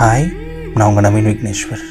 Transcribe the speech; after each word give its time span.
Hi 0.00 0.26
நான் 0.74 0.88
உங்கள் 0.88 1.04
நவீன் 1.04 1.26
விக்னேஸ்வர். 1.30 1.82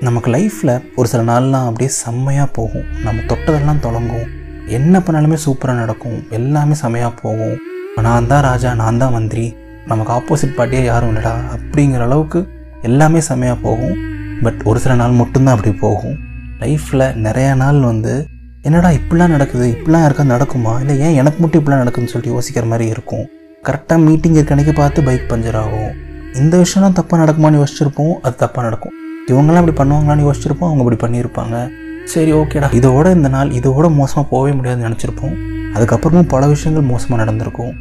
நமக்கு 0.00 0.30
லைஃப்பில் 0.30 0.84
ஒரு 0.96 1.08
சில 1.08 1.22
நாள்லாம் 1.22 1.64
அப்படியே 1.64 1.90
செம்மையாக 1.90 2.50
போகும். 2.52 2.84
நம்ம 3.02 3.20
தொட்டதெல்லாம் 3.20 3.80
தொடங்கும். 3.80 4.24
என்ன 4.66 4.98
பண்ணாலுமே 4.98 5.38
சூப்பராக 5.44 5.74
நடக்கும். 5.74 6.26
எல்லாமே 6.30 6.74
செம்மையாக 6.74 7.14
போகும். 7.22 7.58
நான் 7.96 8.26
தான் 8.26 8.42
ராஜா 8.42 8.74
நான் 8.74 8.98
தான் 8.98 9.12
மந்திரி. 9.12 9.56
நமக்கு 9.86 10.12
ஆப்போசிட் 10.12 10.56
பார்ட்டியே 10.56 10.84
யாரும் 10.84 11.16
இல்லைடா. 11.16 11.34
அப்படிங்கிற 11.56 12.00
அளவுக்கு 12.00 12.48
எல்லாமே 12.82 13.20
செம்மையாக 13.20 13.60
போகும். 13.60 13.96
பட் 14.42 14.60
ஒரு 14.64 14.78
சில 14.78 14.94
நாள் 14.94 15.10
மட்டும்தான் 15.10 15.56
அப்படி 15.56 15.76
போகும். 15.76 16.16
லைஃப்பில் 16.60 17.14
நிறைய 17.14 17.54
நாள் 17.54 17.80
வந்து 17.80 18.26
என்னடா 18.62 18.88
இப்படிலாம் 18.88 19.36
நடக்குது? 19.36 19.78
இப்படிலாம் 19.78 20.06
யாருக்கா 20.06 20.26
நடக்குமா? 20.34 20.80
இல்லை 20.80 21.00
ஏன் 21.00 21.14
எனக்கு 21.14 21.40
மட்டும் 21.40 21.64
இப்படிலாம் 21.64 21.84
நடக்குதுன்னு 21.86 22.14
சொல்லிட்டு 22.14 22.38
யோசிக்கிற 22.38 22.66
மாதிரி 22.66 22.90
இருக்கும். 22.90 23.28
கரெக்டாக 23.62 23.96
மீட்டிங் 23.96 24.34
இருக்க 24.34 24.72
பார்த்து 24.72 25.02
பைக் 25.02 25.30
பஞ்சர் 25.30 25.56
ஆகும். 25.56 26.12
இந்த 26.40 26.54
விஷயம்லாம் 26.62 26.96
தப்பாக 26.98 27.18
நடக்குமான்னு 27.22 27.58
யோசிச்சிருப்போம் 27.60 28.14
அது 28.26 28.36
தப்பாக 28.40 28.62
நடக்கும். 28.66 28.94
இவங்கெல்லாம் 29.30 29.62
இப்படி 29.62 29.76
பண்ணுவாங்களான்னு 29.80 30.24
யோசிச்சிருப்போம் 30.26 30.68
அவங்க 30.70 30.82
இப்படி 30.84 30.98
பண்ணியிருப்பாங்க. 31.02 31.56
சரி 32.12 32.32
ஓகேடா. 32.38 32.68
இதோட 32.78 33.06
இந்த 33.16 33.28
நாள் 33.34 33.50
இதோட 33.58 33.86
மோசமாக 33.98 34.26
போகவே 34.32 34.52
முடியாதுன்னு 34.56 34.86
நினச்சிருப்போம். 34.88 35.34
அதுக்கப்புறமும் 35.74 36.28
பல 36.32 36.46
விஷயங்கள் 36.54 36.88
மோசமாக 36.92 37.18
நடந்திருக்கும். 37.22 37.72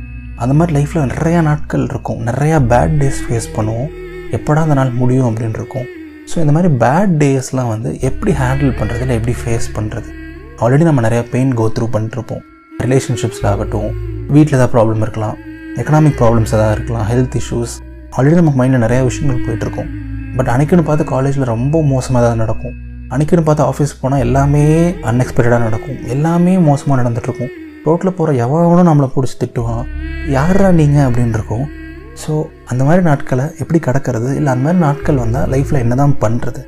அந்த 0.44 0.54
மாதிரி 0.58 0.74
லைஃப்பில் 0.78 1.10
நிறையா 1.14 1.40
நாட்கள் 1.50 1.88
இருக்கும். 1.92 2.20
நிறையா 2.30 2.60
பேட் 2.72 2.96
டேஸ் 3.02 3.22
ஃபேஸ் 3.26 3.48
பண்ணுவோம். 3.56 3.90
எப்படா 4.38 4.62
அந்த 4.68 4.76
நாள் 4.80 4.92
முடியும் 5.02 5.28
அப்படின்னு 5.30 5.60
இருக்கும். 5.62 5.88
ஸோ 6.32 6.36
இந்த 6.44 6.54
மாதிரி 6.56 6.70
பேட் 6.84 7.16
டேஸ்லாம் 7.24 7.72
வந்து 7.74 7.90
எப்படி 8.10 8.34
ஹேண்டில் 8.42 8.74
பண்ணுறது 8.80 9.04
இல்லை 9.06 9.16
எப்படி 9.20 9.36
ஃபேஸ் 9.42 9.68
பண்ணுறது 9.78 10.12
ஆல்ரெடி 10.64 10.86
நம்ம 10.90 11.04
நிறையா 11.08 11.24
பெயின் 11.34 11.54
கோ 11.62 11.66
த்ரூ 11.78 11.88
பண்ணிட்டுருப்போம் 11.96 12.44
ரிலேஷன்ஷிப்ஸில் 12.84 13.50
ஆகட்டும் 13.54 13.90
வீட்டில் 14.36 14.58
ஏதாவது 14.60 14.74
ப்ராப்ளம் 14.76 15.04
இருக்கலாம் 15.06 15.36
எக்கனாமிக் 15.82 16.18
ப்ராப்ளம்ஸ் 16.22 16.54
எதாவது 16.58 16.76
இருக்கலாம் 16.78 17.08
ஹெல்த் 17.12 17.38
இஷ்யூஸ் 17.42 17.76
ஆல்ரெடி 18.18 18.36
நம்ம 18.40 18.52
மைண்டில் 18.60 18.84
நிறையா 18.84 19.04
விஷயங்கள் 19.10 19.44
போயிட்டுருக்கும். 19.46 19.88
பட் 20.38 20.50
அன்றைக்குன்னு 20.54 20.86
பார்த்து 20.88 21.06
காலேஜில் 21.12 21.46
ரொம்ப 21.54 21.82
மோசமாக 21.92 22.22
தான் 22.26 22.42
நடக்கும். 22.44 22.74
அன்றைக்குன்னு 23.12 23.46
பார்த்து 23.48 23.64
ஆஃபீஸ் 23.70 23.94
போனால் 24.02 24.24
எல்லாமே 24.26 24.64
அன்எக்ஸ்பெக்டடாக 25.10 25.62
நடக்கும். 25.68 25.98
எல்லாமே 26.14 26.54
மோசமாக 26.68 26.98
நடந்துகிட்ருக்கும் 27.02 27.52
ரோட்டில் 27.86 28.16
போகிற 28.18 28.34
எவனும் 28.46 28.90
நம்மளை 28.90 29.08
பிடிச்சி 29.14 29.38
திட்டுவான். 29.40 29.88
யாரா 30.36 30.68
நீங்கள் 30.80 31.06
அப்படின்னு 31.08 31.38
இருக்கும் 31.40 31.66
ஸோ 32.22 32.34
அந்த 32.72 32.82
மாதிரி 32.88 33.02
நாட்களை 33.10 33.46
எப்படி 33.62 33.80
கடக்கிறது? 33.88 34.30
இல்லை 34.40 34.50
அந்த 34.54 34.64
மாதிரி 34.66 34.80
நாட்கள் 34.86 35.22
வந்தால் 35.24 35.48
லைஃப்பில் 35.54 35.82
என்ன 35.84 35.96
தான் 36.02 36.14
பண்ணுறது 36.24 36.62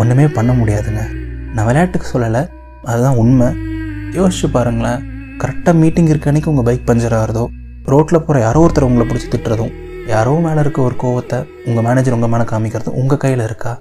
ஒன்றுமே 0.00 0.26
பண்ண 0.36 0.52
முடியாதுங்க. 0.60 1.02
நான் 1.54 1.66
விளையாட்டுக்கு 1.68 2.08
சொல்லலை. 2.12 2.42
அதுதான் 2.90 3.18
உண்மை. 3.22 3.48
யோசிச்சு 4.18 4.48
பாருங்களேன். 4.56 5.02
கரெக்டாக 5.42 5.76
மீட்டிங் 5.82 6.12
இருக்க 6.12 6.30
அன்றைக்கி 6.30 6.50
உங்கள் 6.52 6.68
பைக் 6.68 6.86
பஞ்சர் 6.90 7.16
ஆகிறதோ 7.18 7.44
ரோட்டில் 7.94 8.24
போகிற 8.26 8.44
யாரோ 8.46 8.62
ஒருத்தர் 8.66 8.88
உங்களை 8.88 9.06
பிடிச்சி 9.08 9.28
திட்டுறதும் 9.34 9.74
யாரோ 10.06 10.40
மேலே 10.42 10.60
இருக்க 10.60 10.82
ஒரு 10.82 10.94
கோவத்தை 11.02 11.46
உங்கள் 11.64 11.84
மேனேஜர் 11.84 12.14
உங்கள் 12.14 12.28
மேலே 12.28 12.42
காமிக்கிறது 12.42 12.88
உங்கள் 12.88 13.18
கையில் 13.18 13.44
இருக்கா? 13.44 13.78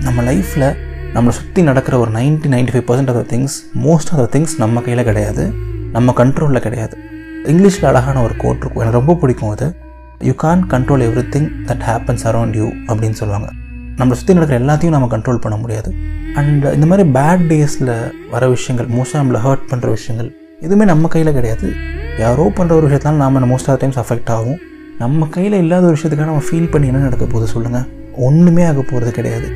நம்ம 0.00 0.22
லைஃப்பில் 0.22 0.76
நம்மளை 1.14 1.28
சுற்றி 1.28 1.62
நடக்கிற 1.62 1.98
ஒரு 1.98 2.10
ninety 2.10 2.48
ninety 2.54 2.72
five 2.72 2.86
percent 2.88 3.16
of 3.16 3.28
the 3.28 3.36
things 3.36 3.56
most 3.82 4.12
of 4.12 4.30
the 4.30 4.38
things 4.38 4.56
நம்ம 4.58 4.80
கையில் 4.80 5.04
கிடையாது. 5.04 5.52
நம்ம 5.92 6.14
கண்ட்ரோலில் 6.16 6.60
கிடையாது. 6.60 6.98
இங்கிலீஷில் 7.44 7.84
அழகான 7.84 8.22
ஒரு 8.22 8.36
கோட் 8.36 8.56
இருக்கும். 8.56 8.82
எனக்கு 8.82 8.98
ரொம்ப 8.98 9.14
பிடிக்கும் 9.14 9.48
அது. 9.48 9.76
You 10.18 10.32
can 10.32 10.66
control 10.70 11.04
everything 11.36 11.50
that 11.66 11.80
happens 11.86 12.24
around 12.24 12.56
you 12.56 12.66
அப்படின்னு 12.66 13.10
சொல்லுவாங்க. 13.10 13.50
நம்மளை 13.96 14.12
சுற்றி 14.12 14.34
நடக்கிற 14.34 14.64
எல்லாத்தையும் 14.64 14.98
நம்ம 14.98 15.16
கண்ட்ரோல் 15.16 15.36
பண்ண 15.36 15.58
முடியாது. 15.58 15.94
அண்ட் 16.34 16.64
இந்த 16.64 16.86
மாதிரி 16.86 17.08
பேட் 17.08 17.46
டேஸில் 17.52 18.10
வர 18.30 18.48
விஷயங்கள் 18.48 18.96
மோஸ்ட்டாக 18.96 19.16
நம்மளை 19.16 19.40
ஹர்ட் 19.46 19.66
பண்ணுற 19.70 19.88
விஷயங்கள் 19.88 20.36
எதுவுமே 20.60 20.84
நம்ம 20.84 21.08
கையில் 21.08 21.32
கிடையாது. 21.32 21.72
யாரோ 22.18 22.52
பண்ணுற 22.56 22.72
ஒரு 22.72 22.88
விஷயத்தாலும் 22.88 23.22
நாம் 23.22 23.52
மோஸ்ட் 23.52 23.66
ஆஃப் 23.66 23.78
டைம்ஸ் 23.78 23.98
அஃபெக்ட் 23.98 24.28
ஆகும். 24.28 24.58
நம்ம 25.00 25.26
கையில் 25.32 25.54
இல்லாத 25.62 25.84
ஒரு 25.88 25.94
விஷயத்துக்காக 25.96 26.28
நம்ம 26.30 26.44
ஃபீல் 26.48 26.70
பண்ணி 26.74 26.86
என்ன 26.90 27.00
நடக்க 27.06 27.24
போகுது 27.32 27.46
சொல்லுங்கள் 27.52 27.86
ஒன்றுமே 28.26 28.62
ஆக 28.68 28.82
போகிறது 28.90 29.10
கிடையாது. 29.16 29.48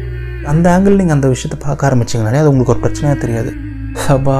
அந்த 0.50 0.66
ஆங்கிள் 0.72 0.98
நீங்கள் 1.00 1.16
அந்த 1.16 1.28
விஷயத்தை 1.34 1.58
பார்க்க 1.64 1.88
ஆரம்பிச்சிங்கனாலே 1.88 2.40
அது 2.42 2.50
உங்களுக்கு 2.52 2.72
ஒரு 2.74 2.82
பிரச்சனையாக 2.84 3.16
தெரியாது. 3.22 3.50
சபா 4.02 4.36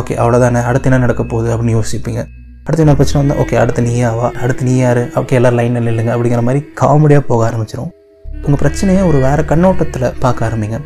ஓகே 0.00 0.14
அவ்வளோதானே 0.22 0.60
அடுத்து 0.68 0.88
என்ன 0.90 1.00
நடக்க 1.04 1.22
போகுது 1.32 1.50
அப்படின்னு 1.54 1.76
யோசிப்பீங்க. 1.78 2.22
அடுத்து 2.64 2.84
என்ன 2.84 2.94
பிரச்சனை 3.00 3.18
வந்தால் 3.22 3.40
ஓகே 3.44 3.58
அடுத்து 3.62 3.84
நீ 3.88 3.94
ஆவா? 4.10 4.28
அடுத்து 4.42 4.62
நீ 4.68 4.74
யார்? 4.76 5.02
ஓகே 5.20 5.36
எல்லோரும் 5.40 5.58
லைனில் 5.60 5.86
நில்லுங்க 5.88 6.12
அப்படிங்கிற 6.16 6.42
மாதிரி 6.48 6.62
காமெடியாக 6.82 7.24
போக 7.30 7.40
ஆரம்பிச்சிடும் 7.50 7.92
உங்கள் 8.44 8.62
பிரச்சனையை 8.64 9.04
ஒரு 9.10 9.20
வேறு 9.26 9.44
கண்ணோட்டத்தில் 9.52 10.08
பார்க்க 10.24 10.48
ஆரம்பிங்க. 10.48 10.78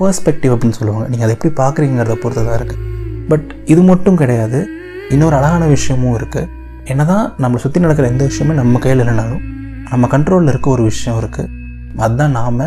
பர்ஸ்பெக்டிவ் 0.00 0.52
அப்படின்னு 0.54 0.78
சொல்லுவாங்க. 0.80 1.06
நீங்கள் 1.12 1.26
அதை 1.28 1.34
எப்படி 1.38 1.54
பார்க்குறீங்கிறத 1.62 2.18
பொறுத்து 2.24 2.44
தான் 2.50 2.58
இருக்குது 2.60 2.82
பட் 3.30 3.48
இது 3.72 3.82
மட்டும் 3.92 4.20
கிடையாது. 4.24 4.60
இன்னொரு 5.14 5.36
அழகான 5.40 5.64
விஷயமும் 5.76 6.16
இருக்குது 6.20 6.48
என்ன 6.92 7.02
தான் 7.10 7.26
நம்மளை 7.42 7.60
சுற்றி 7.64 7.80
நடக்கிற 7.84 8.06
எந்த 8.12 8.24
விஷயமே 8.30 8.54
நம்ம 8.60 8.80
கையில் 8.84 9.02
இல்லைனாலும் 9.04 9.42
நம்ம 9.90 10.08
கண்ட்ரோலில் 10.14 10.52
இருக்க 10.52 10.68
ஒரு 10.76 10.82
விஷயம் 10.90 11.18
இருக்குது 11.22 11.50
அதுதான் 12.04 12.34
நாம் 12.38 12.60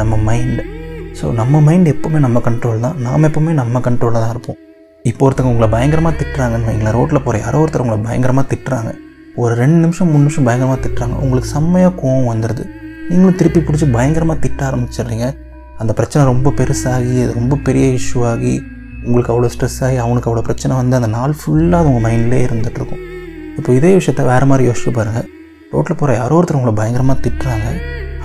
நம்ம 0.00 0.16
மைண்டு 0.28 0.62
ஸோ 1.18 1.26
நம்ம 1.40 1.60
மைண்ட் 1.66 1.88
எப்போவுமே 1.92 2.18
நம்ம 2.24 2.38
கண்ட்ரோல் 2.46 2.84
தான். 2.84 2.96
நாம் 3.06 3.26
எப்போவுமே 3.28 3.52
நம்ம 3.58 3.80
கண்ட்ரோலில் 3.86 4.22
தான் 4.24 4.32
இருப்போம். 4.34 4.58
இப்போ 5.04 5.22
ஒருத்தவங்க 5.26 5.52
உங்களை 5.54 5.68
பயங்கரமாக 5.74 6.14
திட்டுறாங்கன்னு 6.20 6.68
வைங்களேன் 6.68 6.96
ரோட்டில் 6.98 7.22
போகிற 7.24 7.40
யாரோ 7.44 7.58
ஒருத்தர் 7.62 7.84
உங்களை 7.84 7.98
பயங்கரமாக 8.06 8.46
திட்டுறாங்க. 8.52 8.90
ஒரு 9.42 9.52
ரெண்டு 9.62 9.78
நிமிஷம் 9.84 10.08
மூணு 10.12 10.22
நிமிஷம் 10.24 10.46
பயங்கரமாக 10.48 10.80
திட்டுறாங்க. 10.86 11.16
உங்களுக்கு 11.24 11.50
செம்மையாக 11.54 11.94
கோவம் 12.02 12.30
வந்துடுது 12.32 12.64
நீங்களும் 13.10 13.38
திருப்பி 13.40 13.60
பிடிச்சி 13.68 13.88
பயங்கரமாக 13.96 14.38
திட்ட 14.44 14.60
ஆரம்பிச்சிடுறீங்க. 14.70 15.28
அந்த 15.82 15.92
பிரச்சனை 16.00 16.24
ரொம்ப 16.32 16.52
பெருசாகி 16.58 17.14
அது 17.24 17.32
ரொம்ப 17.40 17.60
பெரிய 17.68 17.86
இஷ்யூ 18.00 18.20
ஆகி 18.32 18.54
உங்களுக்கு 19.06 19.32
அவ்வளோ 19.34 19.50
ஸ்ட்ரெஸ் 19.54 19.80
ஆகி 19.86 19.96
அவனுக்கு 20.06 20.28
அவ்வளோ 20.30 20.44
பிரச்சனை 20.48 20.72
வந்து 20.82 20.98
அந்த 21.00 21.10
நாள் 21.16 21.38
ஃபுல்லாக 21.40 21.80
அது 21.82 21.90
உங்கள் 21.92 22.06
மைண்ட்லேயே 22.08 22.44
இருந்துகிட்ருக்கும் 22.48 23.02
இப்போ 23.58 23.70
இதே 23.78 23.90
விஷயத்த 23.98 24.22
வேறு 24.30 24.46
மாதிரி 24.50 24.64
யோசிச்சு 24.68 24.92
பாருங்கள் 24.98 25.26
ரோட்டில் 25.72 25.98
போகிற 26.00 26.14
யாரோ 26.20 26.36
ஒருத்தர் 26.38 26.58
உங்களை 26.58 26.74
பயங்கரமாக 26.80 27.18
திட்டுறாங்க. 27.26 27.68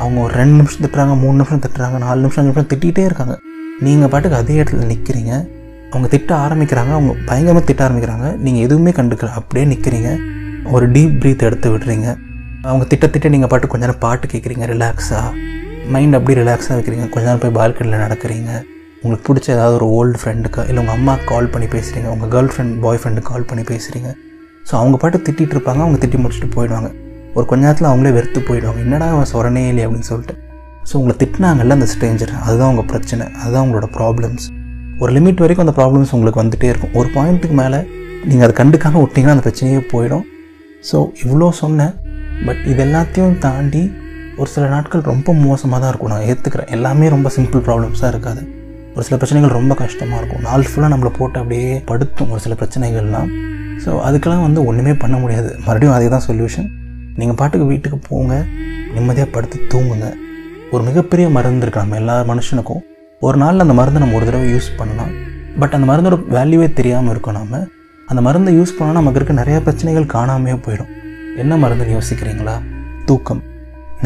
அவங்க 0.02 0.18
ஒரு 0.26 0.34
ரெண்டு 0.40 0.56
நிமிஷம் 0.60 0.84
திட்டுறாங்க 0.84 1.14
மூணு 1.24 1.36
நிமிஷம் 1.40 1.62
திட்டுறாங்க 1.66 1.98
நாலு 2.06 2.20
நிமிஷம் 2.24 2.42
அஞ்சு 2.42 2.52
நிமிஷம் 2.52 2.72
திட்டிகிட்டே 2.72 3.04
இருக்காங்க. 3.10 3.36
நீங்கள் 3.86 4.12
பாட்டுக்கு 4.14 4.40
அதே 4.42 4.56
இடத்துல 4.62 4.88
நிற்கிறீங்க 4.94 5.34
அவங்க 5.92 6.08
திட்ட 6.14 6.32
ஆரம்பிக்கிறாங்க 6.46 6.92
அவங்க 6.98 7.14
பயங்கரமாக 7.30 7.66
திட்ட 7.70 7.82
ஆரம்பிக்கிறாங்க. 7.88 8.28
நீங்கள் 8.46 8.66
எதுவுமே 8.68 8.92
கண்டுக்கல 9.00 9.32
அப்படியே 9.42 9.66
நிற்கிறீங்க 9.74 10.10
ஒரு 10.76 10.86
டீப் 10.96 11.16
ப்ரீத் 11.22 11.46
எடுத்து 11.50 11.68
விடுறீங்க. 11.74 12.08
அவங்க 12.70 12.86
திட்ட 12.92 13.06
திட்ட 13.16 13.28
நீங்கள் 13.36 13.52
பாட்டு 13.52 13.72
கொஞ்ச 13.74 13.84
நேரம் 13.86 14.04
பாட்டு 14.06 14.28
கேட்குறீங்க 14.34 14.66
ரிலாக்ஸாக 14.74 15.28
மைண்ட் 15.96 16.18
அப்படியே 16.18 16.38
ரிலாக்ஸாக 16.44 16.76
வைக்கிறீங்க. 16.78 17.06
கொஞ்ச 17.14 17.26
நேரம் 17.30 17.44
போய் 17.44 17.58
பால்கனியில் 17.60 18.04
நடக்கிறீங்க. 18.06 18.52
உங்களுக்கு 19.02 19.28
பிடிச்ச 19.28 19.48
ஏதாவது 19.58 19.76
ஒரு 19.80 19.88
ஓல்டு 19.98 20.18
ஃப்ரெண்டுக்கு 20.22 20.62
இல்லை 20.70 20.80
உங்கள் 20.84 20.98
அம்மா 21.00 21.14
கால் 21.32 21.52
பண்ணி 21.54 21.68
பேசுகிறீங்க 21.76 22.10
உங்கள் 22.16 22.32
கேர்ள் 22.36 22.52
ஃப்ரெண்ட் 22.54 22.76
பாய் 22.86 23.00
ஃப்ரெண்டுக்கு 23.02 23.32
கால் 23.34 23.50
பண்ணி 23.50 23.64
பேசுகிறீங்க 23.74 24.12
ஸோ 24.68 24.74
அவங்க 24.82 24.96
பாட்டு 25.02 25.18
திட்டிகிட்டு 25.28 25.56
இருப்பாங்க 25.56 25.82
அவங்க 25.86 25.98
திட்டி 26.04 26.18
முடிச்சுட்டு 26.24 26.50
போயிடுவாங்க. 26.56 26.90
ஒரு 27.38 27.46
கொஞ்ச 27.50 27.62
நேரத்தில் 27.66 27.90
அவங்களே 27.90 28.12
வெறுத்து 28.18 28.40
போயிடுவாங்க. 28.48 28.80
என்னடா 28.86 29.08
அவன் 29.16 29.30
சொரணே 29.34 29.64
இல்லை 29.72 29.84
அப்படின்னு 29.86 30.08
சொல்லிட்டு. 30.12 30.36
ஸோ 30.90 30.94
உங்களை 31.00 31.16
திட்டினாங்கல்ல 31.22 31.76
அந்த 31.78 31.88
ஸ்ட்ரேஞ்சர் 31.94 32.34
அதுதான் 32.46 32.72
உங்கள் 32.74 32.90
பிரச்சனை 32.92 33.26
அதுதான் 33.42 33.64
உங்களோட 33.66 33.88
ப்ராப்ளம்ஸ் 33.98 34.46
ஒரு 35.02 35.12
லிமிட் 35.18 35.42
வரைக்கும் 35.44 35.66
அந்த 35.66 35.76
ப்ராப்ளம்ஸ் 35.80 36.12
உங்களுக்கு 36.18 36.42
வந்துகிட்டே 36.42 36.70
இருக்கும். 36.74 36.94
ஒரு 37.00 37.08
பாயிண்ட்டுக்கு 37.16 37.56
மேலே 37.62 37.80
நீங்கள் 38.30 38.46
அதை 38.46 38.54
கண்டுக்காமல் 38.60 39.04
விட்டிங்கன்னா 39.04 39.36
அந்த 39.36 39.46
பிரச்சனையே 39.48 39.82
போயிடும். 39.94 40.26
ஸோ 40.90 40.98
இவ்வளோ 41.24 41.50
சொன்னேன். 41.64 41.94
பட் 42.48 42.62
இது 42.72 42.82
எல்லாத்தையும் 42.88 43.36
தாண்டி 43.46 43.84
ஒரு 44.40 44.50
சில 44.54 44.66
நாட்கள் 44.74 45.04
ரொம்ப 45.12 45.34
மோசமாக 45.46 45.80
தான் 45.84 45.92
இருக்கும். 45.92 46.12
நான் 46.14 46.26
ஏற்றுக்கிறேன் 46.32 46.72
எல்லாமே 46.78 47.06
ரொம்ப 47.16 47.30
சிம்பிள் 47.38 47.64
ப்ராப்ளம்ஸாக 47.68 48.12
இருக்காது. 48.14 48.42
ஒரு 48.96 49.06
சில 49.08 49.16
பிரச்சனைகள் 49.22 49.58
ரொம்ப 49.60 49.74
கஷ்டமாக 49.84 50.20
இருக்கும். 50.22 50.44
நாள் 50.48 50.70
ஃபுல்லாக 50.70 50.92
நம்மளை 50.94 51.12
போட்டு 51.20 51.38
அப்படியே 51.42 51.72
படுத்தும் 51.92 52.32
ஒரு 52.36 52.44
சில 52.46 52.56
பிரச்சனைகள்லாம். 52.62 53.30
ஸோ 53.84 53.90
அதுக்கெல்லாம் 54.08 54.44
வந்து 54.48 54.62
ஒன்றுமே 54.70 54.94
பண்ண 55.04 55.16
முடியாது. 55.24 55.50
மறுபடியும் 55.66 55.96
அதே 55.98 56.08
தான் 56.16 56.26
சொல்யூஷன் 56.28 56.68
நீங்கள் 57.20 57.38
பாட்டுக்கு 57.40 57.68
வீட்டுக்கு 57.72 57.98
போங்க 58.10 58.34
நிம்மதியாக 58.96 59.30
படுத்து 59.36 59.58
தூங்குங்க. 59.72 60.08
ஒரு 60.74 60.82
மிகப்பெரிய 60.88 61.26
மருந்து 61.36 61.64
இருக்குது 61.66 61.84
நம்ம 61.86 61.98
எல்லா 62.02 62.16
மனுஷனுக்கும். 62.32 62.82
ஒரு 63.28 63.38
நாளில் 63.44 63.66
அந்த 63.66 63.76
மருந்தை 63.80 64.00
நம்ம 64.04 64.18
ஒரு 64.20 64.26
தடவை 64.30 64.48
யூஸ் 64.56 64.70
பண்ணலாம். 64.80 65.12
பட் 65.62 65.76
அந்த 65.76 65.86
மருந்தோட 65.92 66.18
வேல்யூவே 66.38 66.68
தெரியாமல் 66.80 67.12
இருக்கும் 67.14 67.38
நாம். 67.40 67.56
அந்த 68.10 68.22
மருந்தை 68.28 68.52
யூஸ் 68.58 68.76
பண்ணால் 68.78 68.98
நமக்கு 69.00 69.20
இருக்க 69.20 69.34
நிறையா 69.42 69.60
பிரச்சனைகள் 69.68 70.12
காணாமே 70.16 70.56
போயிடும். 70.66 70.92
என்ன 71.44 71.54
மருந்துன்னு 71.64 71.96
யோசிக்கிறீங்களா? 71.98 72.56
தூக்கம். 73.08 73.42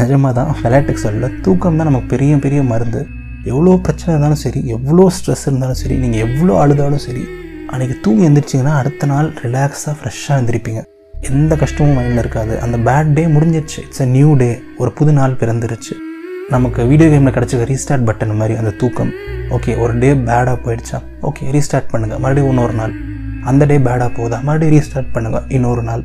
நிஜமாக 0.00 0.32
தான் 0.38 0.50
விளையாட்டுக்கு 0.62 1.02
சொல்ல 1.06 1.28
தூக்கம் 1.46 1.78
தான் 1.78 1.88
நமக்கு 1.90 2.08
பெரிய 2.14 2.36
பெரிய 2.44 2.62
மருந்து. 2.72 3.02
எவ்வளோ 3.50 3.76
பிரச்சனை 3.86 4.10
இருந்தாலும் 4.14 4.42
சரி 4.42 4.60
எவ்வளோ 4.74 5.04
ஸ்ட்ரெஸ் 5.16 5.44
இருந்தாலும் 5.48 5.78
சரி 5.82 5.94
நீங்கள் 6.02 6.22
எவ்வளோ 6.26 6.54
அழுதாலும் 6.62 7.04
சரி 7.06 7.22
அன்றைக்கி 7.74 7.94
தூங்கி 8.04 8.22
எழுந்திரிச்சிங்கன்னா 8.28 8.72
அடுத்த 8.78 9.04
நாள் 9.10 9.28
ரிலாக்ஸாக 9.42 9.92
ஃப்ரெஷ்ஷாக 9.98 10.34
எழுந்திருப்பீங்க 10.38 10.80
எந்த 11.28 11.56
கஷ்டமும் 11.60 11.94
மைண்டில் 11.98 12.20
இருக்காது. 12.22 12.54
அந்த 12.64 12.76
பேட் 12.86 13.12
டே 13.18 13.22
முடிஞ்சிருச்சு. 13.34 13.78
இட்ஸ் 13.84 14.02
அ 14.04 14.06
நியூ 14.16 14.30
டே 14.42 14.48
ஒரு 14.82 14.90
புது 14.98 15.12
நாள் 15.18 15.36
பிறந்துருச்சு. 15.42 15.94
நமக்கு 16.54 16.86
வீடியோ 16.90 17.08
கேமில் 17.12 17.34
கிடச்சிக்க 17.36 17.68
ரீஸ்டார்ட் 17.70 18.04
பட்டன் 18.08 18.34
மாதிரி 18.40 18.56
அந்த 18.62 18.72
தூக்கம். 18.80 19.12
ஓகே 19.56 19.78
ஒரு 19.84 19.94
டே 20.02 20.10
பேடாக 20.28 20.56
போயிடுச்சா? 20.64 21.00
ஓகே 21.28 21.48
ரீஸ்டார்ட் 21.56 21.88
பண்ணுங்கள் 21.92 22.20
மறுபடியும் 22.24 22.50
இன்னொரு 22.52 22.76
நாள். 22.80 22.94
அந்த 23.52 23.70
டே 23.72 23.78
பேடாக 23.88 24.10
போகுதா? 24.18 24.40
மறுபடியும் 24.50 24.74
ரீஸ்டார்ட் 24.76 25.10
பண்ணுங்கள் 25.16 25.48
இன்னொரு 25.58 25.84
நாள். 25.90 26.04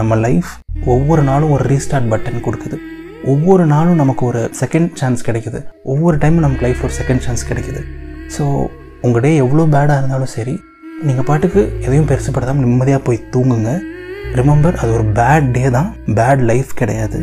நம்ம 0.00 0.20
லைஃப் 0.26 0.52
ஒவ்வொரு 0.96 1.24
நாளும் 1.30 1.54
ஒரு 1.56 1.66
ரீஸ்டார்ட் 1.72 2.12
பட்டன் 2.14 2.46
கொடுக்குது. 2.48 2.78
ஒவ்வொரு 3.32 3.66
நாளும் 3.74 4.00
நமக்கு 4.04 4.24
ஒரு 4.26 4.42
செகண்ட் 4.62 4.90
சான்ஸ் 5.02 5.26
கிடைக்குது. 5.30 5.60
ஒவ்வொரு 5.94 6.18
டைமும் 6.24 6.46
நமக்கு 6.46 6.66
லைஃப் 6.68 6.84
ஒரு 6.88 6.94
செகண்ட் 7.00 7.24
சான்ஸ் 7.28 7.50
கிடைக்குது. 7.52 7.82
ஸோ 8.36 8.44
உங்கள் 9.06 9.22
டே 9.26 9.36
எவ்வளோ 9.44 9.64
பேடாக 9.76 10.00
இருந்தாலும் 10.00 10.34
சரி 10.38 10.56
நீங்கள் 11.06 11.26
பாட்டுக்கு 11.26 11.60
எதையும் 11.86 12.06
பெருசுப்படுத்தாமல் 12.10 12.64
நிம்மதியாக 12.66 13.00
போய் 13.06 13.18
தூங்குங்க. 13.34 13.72
ரிமெம்பர் 14.38 14.78
அது 14.80 14.90
ஒரு 14.96 15.04
பேட் 15.18 15.46
டே 15.56 15.62
தான். 15.76 15.90
பேட் 16.16 16.40
லைஃப் 16.50 16.70
கிடையாது. 16.80 17.18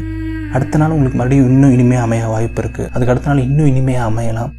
அடுத்த 0.56 0.80
நாள் 0.81 0.94
உங்களுக்கு 0.95 1.18
மறுபடியும் 1.22 1.50
இன்னும் 1.54 1.74
இனிமையாக 1.75 2.06
அமைய 2.07 2.27
வாய்ப்பு 2.33 2.62
இருக்குது 2.63 2.89
அதுக்கு 2.94 3.12
அடுத்த 3.13 3.30
நாள் 3.30 3.42
இன்னும் 3.48 3.69
இனிமையாக 3.72 4.06
அமையலாம். 4.12 4.51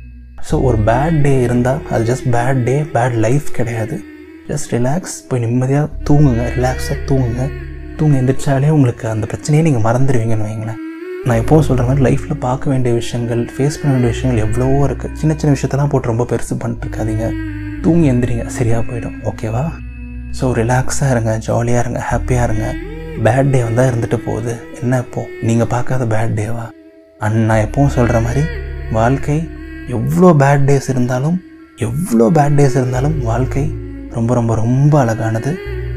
ஸோ 0.49 0.55
ஒரு 0.69 0.79
பேட் 0.89 1.17
டே 1.27 1.33
இருந்தால் 1.47 1.81
அது 1.93 2.05
just 2.11 2.29
bad 2.37 2.61
day 2.69 2.77
bad 2.97 3.17
life 3.27 3.49
கிடையாது. 3.59 3.97
ஜஸ்ட் 4.51 4.73
ரிலாக்ஸ் 4.77 5.17
போய் 5.29 5.45
நிம்மதியாக 5.47 5.89
தூங்குங்க. 6.09 6.45
ரிலாக்ஸாக 6.59 6.99
தூங்குங்க. 7.11 7.47
தூங்க 8.01 8.15
எந்திரிச்சாலே 8.23 8.71
உங்களுக்கு 8.77 9.07
அந்த 9.15 9.27
பிரச்சனையே 9.33 9.65
நீங்கள் 9.69 9.87
மறந்துடுவீங்கன்னு 9.89 10.49
வைங்களேன். 10.51 10.81
நான் 11.29 11.41
எப்போவும் 11.43 11.67
சொல்கிற 11.69 11.85
மாதிரி 11.89 12.05
லைஃப்பில் 12.09 12.43
பார்க்க 12.49 12.71
வேண்டிய 12.73 12.93
விஷயங்கள் 13.03 13.41
ஃபேஸ் 13.55 13.79
பண்ண 13.81 13.93
வேண்டிய 13.95 14.11
விஷயங்கள் 14.15 14.43
எவ்வளவோ 14.47 14.77
இருக்குது 14.89 15.17
சின்ன 15.21 15.35
சின்ன 15.41 15.55
விஷயத்தெல்லாம் 15.57 15.93
போட்டு 15.95 16.13
ரொம்ப 16.13 16.27
பெருசு 16.33 16.57
பண்ணிட்டு 16.65 16.87
இருக்காதிங்க. 16.87 17.29
தூங்கி 17.87 18.09
எந்திரிங்க 18.13 18.45
சரியாக 18.59 18.83
போயிடும். 18.91 19.17
ஓகேவா? 19.31 19.65
ஸோ 20.39 20.45
ரிலாக்ஸாக 20.61 21.13
இருங்க 21.15 21.33
ஜாலியாக 21.47 21.83
இருங்க 21.85 22.01
ஹாப்பியாக 22.11 22.47
இருங்க. 22.49 22.67
பேட் 23.25 23.51
டே 23.53 23.61
வந்தால் 23.67 23.89
இருந்துட்டு 23.91 24.19
போகுது. 24.27 24.55
என்ன 24.83 24.99
இப்போது 25.05 25.31
நீங்கள் 25.49 25.71
பார்க்காத 25.75 26.07
பேட் 26.15 26.35
டேவா 26.39 26.65
அண்ட் 27.27 27.39
நான் 27.49 27.63
எப்பவும் 27.67 27.95
சொல்கிற 27.97 28.19
மாதிரி 28.27 28.43
வாழ்க்கை 28.99 29.37
எவ்வளோ 29.97 30.31
பேட் 30.43 30.67
டேஸ் 30.69 30.89
இருந்தாலும் 30.95 31.37
எவ்வளோ 31.87 32.27
பேட் 32.39 32.59
டேஸ் 32.59 32.77
இருந்தாலும் 32.81 33.17
வாழ்க்கை 33.31 33.65
ரொம்ப 34.17 34.35
ரொம்ப 34.39 34.53
ரொம்ப 34.63 34.95
அழகானது. 35.05 35.51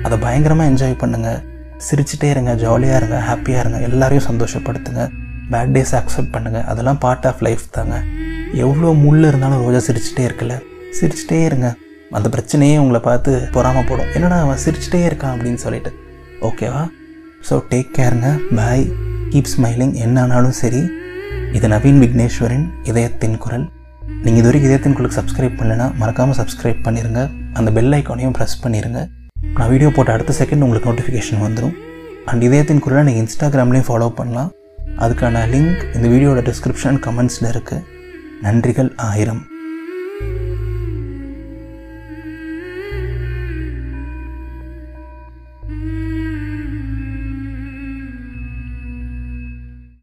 அதை 0.06 0.16
பயங்கரமாக 0.26 0.70
என்ஜாய் 0.72 1.02
பண்ணுங்கள் 1.04 1.42
சிரிச்சிட்டே 1.88 2.30
இருங்க 2.36 2.54
ஜாலியாக 2.64 3.00
இருங்க 3.02 3.20
ஹாப்பியாக 3.30 3.64
இருங்க. 3.64 3.80
எல்லாரையும் 3.90 4.28
சந்தோஷப்படுத்துங்க. 4.30 5.04
பேட் 5.54 5.76
டேஸ் 5.76 5.94
அக்செப்ட் 6.00 6.34
பண்ணுங்கள் 6.36 6.68
அதெல்லாம் 6.72 7.00
பார்ட் 7.06 7.28
ஆஃப் 7.30 7.44
லைஃப் 7.48 7.64
தாங்க. 7.78 7.96
எவ்வளோ 8.66 8.92
முள் 9.06 9.24
இருந்தாலும் 9.30 9.64
ரோஜா 9.66 9.82
சிரிச்சிட்டே 9.88 10.26
இருக்கல. 10.30 10.56
சிரிச்சிட்டே 10.98 11.40
இருங்க. 11.50 11.68
அந்த 12.18 12.28
பிரச்சனையே 12.36 12.78
உங்களை 12.84 13.02
பார்த்து 13.08 13.32
பொறாமப்படும் 13.56 14.12
என்னடா 14.18 14.38
அவன் 14.46 14.62
சிரிச்சிட்டே 14.66 15.02
இருக்கான் 15.10 15.34
அப்படின்னு 15.36 15.62
சொல்லிட்டு. 15.66 15.92
ஓகேவா 16.48 16.84
ஸோ 17.48 17.56
டேக் 17.72 17.92
கேருங்க 17.98 18.30
பாய் 18.60 18.86
கீப் 19.34 19.52
ஸ்மைலிங் 19.56 19.94
என்ன 20.06 20.22
ஆனாலும் 20.26 20.56
சரி. 20.62 20.82
இது 21.58 21.68
நவீன் 21.74 22.00
விக்னேஸ்வரின் 22.04 22.66
இதயத்தின் 22.92 23.38
குரல். 23.44 23.66
நீங்கள் 24.24 24.40
இது 24.42 24.48
வரைக்கும் 24.48 24.70
இதயத்தின் 24.70 24.96
குரலுக்கு 24.98 25.18
சப்ஸ்கிரைப் 25.20 25.58
பண்ணலைன்னா 25.60 25.88
மறக்காமல் 26.02 26.38
சப்ஸ்கிரைப் 26.40 26.82
பண்ணிடுங்க 26.88 27.22
அந்த 27.60 27.70
பெல் 27.76 27.96
ஐக்கானையும் 27.98 28.36
ப்ரெஸ் 28.38 28.58
பண்ணிடுங்க 28.64 29.02
நான் 29.58 29.70
வீடியோ 29.74 29.90
போட்ட 29.98 30.16
அடுத்த 30.16 30.34
செகண்ட் 30.40 30.66
உங்களுக்கு 30.66 30.90
நோட்டிஃபிகேஷன் 30.92 31.44
வந்துடும் 31.46 31.76
அண்ட் 32.32 32.44
இதயத்தின் 32.48 32.84
குரலை 32.86 33.04
நீங்கள் 33.08 33.24
இன்ஸ்டாகிராம்லேயும் 33.26 33.88
ஃபாலோ 33.90 34.10
பண்ணலாம். 34.20 34.50
அதுக்கான 35.06 35.46
லிங்க் 35.54 35.84
இந்த 35.96 36.06
வீடியோட 36.14 36.42
டிஸ்கிரிப்ஷன் 36.50 37.00
கமெண்ட்ஸில் 37.06 37.50
இருக்குது 37.54 37.86
நன்றிகள் 38.48 38.92
ஆயிரம். 39.10 39.42